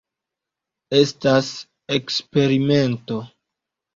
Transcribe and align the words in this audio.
Estas 0.99 1.51
eksperimento. 1.97 3.21